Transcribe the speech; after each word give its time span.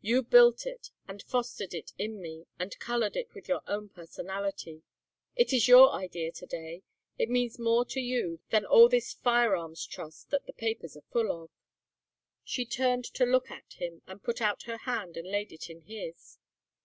You 0.00 0.24
built 0.24 0.66
it 0.66 0.90
and 1.06 1.22
fostered 1.22 1.72
it 1.72 1.92
in 1.96 2.20
me 2.20 2.46
and 2.58 2.76
coloured 2.80 3.14
it 3.14 3.32
with 3.32 3.46
your 3.46 3.60
own 3.68 3.90
personality. 3.90 4.82
It 5.36 5.52
is 5.52 5.68
your 5.68 5.92
idea 5.92 6.32
to 6.32 6.46
day. 6.46 6.82
It 7.16 7.28
means 7.30 7.60
more 7.60 7.84
to 7.84 8.00
you 8.00 8.40
than 8.50 8.64
all 8.66 8.88
this 8.88 9.12
firearms 9.12 9.86
trust 9.86 10.30
that 10.30 10.46
the 10.46 10.52
papers 10.52 10.96
are 10.96 11.04
full 11.12 11.30
of." 11.44 11.50
She 12.42 12.66
turned 12.66 13.04
to 13.04 13.24
look 13.24 13.52
at 13.52 13.74
him, 13.74 14.02
and 14.08 14.20
put 14.20 14.40
out 14.42 14.64
her 14.64 14.78
hand 14.78 15.16
and 15.16 15.28
laid 15.30 15.52
it 15.52 15.70
in 15.70 15.82
his. 15.82 16.38